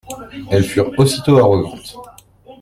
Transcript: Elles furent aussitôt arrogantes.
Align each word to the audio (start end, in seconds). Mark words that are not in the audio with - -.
Elles 0.49 0.63
furent 0.63 0.91
aussitôt 0.97 1.37
arrogantes. 1.37 1.95